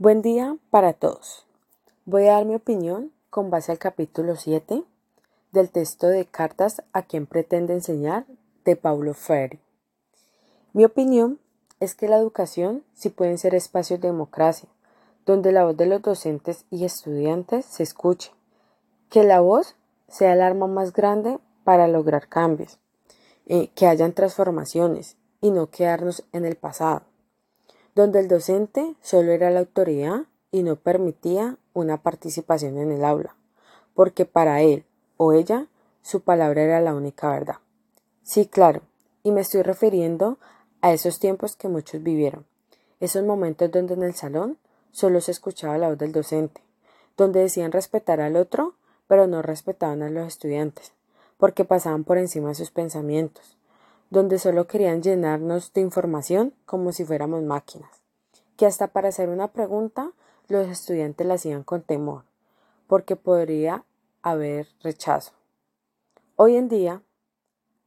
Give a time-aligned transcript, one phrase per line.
[0.00, 1.44] Buen día para todos.
[2.06, 4.82] Voy a dar mi opinión con base al capítulo 7
[5.52, 8.24] del texto de Cartas a quien pretende enseñar
[8.64, 9.58] de Paulo Freire.
[10.72, 11.38] Mi opinión
[11.80, 14.70] es que la educación sí pueden ser espacios de democracia,
[15.26, 18.32] donde la voz de los docentes y estudiantes se escuche,
[19.10, 19.76] que la voz
[20.08, 22.78] sea el arma más grande para lograr cambios,
[23.44, 27.02] eh, que hayan transformaciones y no quedarnos en el pasado
[27.94, 33.34] donde el docente solo era la autoridad y no permitía una participación en el aula,
[33.94, 34.84] porque para él
[35.16, 35.66] o ella
[36.02, 37.56] su palabra era la única verdad.
[38.22, 38.82] Sí, claro,
[39.22, 40.38] y me estoy refiriendo
[40.80, 42.46] a esos tiempos que muchos vivieron,
[43.00, 44.58] esos momentos donde en el salón
[44.92, 46.62] solo se escuchaba la voz del docente,
[47.16, 48.74] donde decían respetar al otro,
[49.06, 50.92] pero no respetaban a los estudiantes,
[51.36, 53.56] porque pasaban por encima de sus pensamientos,
[54.10, 57.90] donde solo querían llenarnos de información como si fuéramos máquinas,
[58.56, 60.12] que hasta para hacer una pregunta
[60.48, 62.24] los estudiantes la hacían con temor,
[62.88, 63.84] porque podría
[64.22, 65.32] haber rechazo.
[66.34, 67.02] Hoy en día,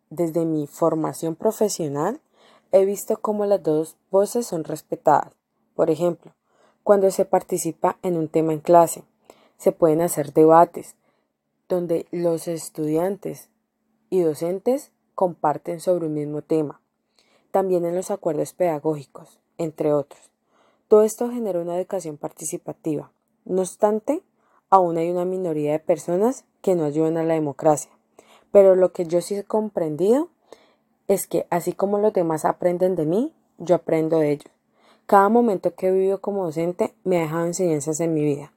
[0.10, 2.22] desde mi formación profesional,
[2.72, 5.34] he visto cómo las dos voces son respetadas.
[5.76, 6.34] Por ejemplo,
[6.84, 9.04] cuando se participa en un tema en clase,
[9.58, 10.96] se pueden hacer debates
[11.68, 13.50] donde los estudiantes
[14.10, 16.82] y docentes comparten sobre un mismo tema,
[17.52, 20.32] también en los acuerdos pedagógicos, entre otros.
[20.88, 23.12] Todo esto genera una educación participativa.
[23.46, 24.22] No obstante,
[24.70, 27.92] aún hay una minoría de personas que no ayudan a la democracia.
[28.52, 30.30] Pero lo que yo sí he comprendido
[31.08, 34.52] es que así como los demás aprenden de mí, yo aprendo de ellos.
[35.06, 38.54] Cada momento que he vivido como docente me ha dejado enseñanzas en mi vida,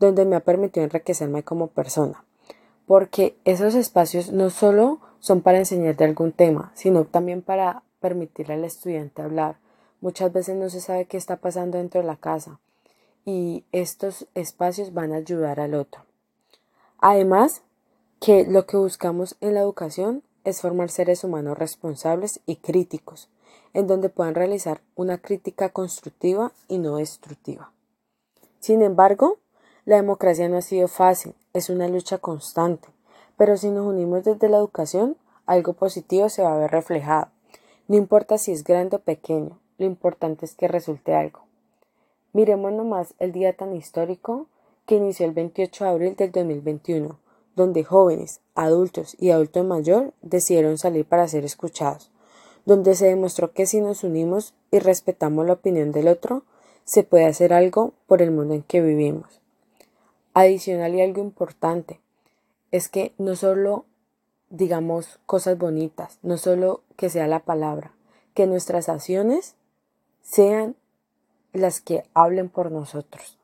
[0.00, 2.24] donde me ha permitido enriquecerme como persona.
[2.86, 8.52] Porque esos espacios no solo son para enseñar de algún tema, sino también para permitirle
[8.52, 9.56] al estudiante hablar.
[10.02, 12.60] Muchas veces no se sabe qué está pasando dentro de la casa
[13.24, 16.02] y estos espacios van a ayudar al otro.
[16.98, 17.62] Además,
[18.20, 23.30] que lo que buscamos en la educación es formar seres humanos responsables y críticos,
[23.72, 27.72] en donde puedan realizar una crítica constructiva y no destructiva.
[28.60, 29.38] Sin embargo,
[29.86, 32.93] la democracia no ha sido fácil, es una lucha constante.
[33.36, 37.28] Pero si nos unimos desde la educación, algo positivo se va a ver reflejado.
[37.88, 41.40] No importa si es grande o pequeño, lo importante es que resulte algo.
[42.32, 44.46] Miremos nomás el día tan histórico
[44.86, 47.18] que inició el 28 de abril del 2021,
[47.56, 52.10] donde jóvenes, adultos y adultos mayor decidieron salir para ser escuchados,
[52.64, 56.42] donde se demostró que si nos unimos y respetamos la opinión del otro,
[56.84, 59.40] se puede hacer algo por el mundo en que vivimos.
[60.34, 62.00] Adicional y algo importante,
[62.74, 63.84] es que no solo
[64.50, 67.92] digamos cosas bonitas, no solo que sea la palabra,
[68.34, 69.54] que nuestras acciones
[70.22, 70.74] sean
[71.52, 73.38] las que hablen por nosotros.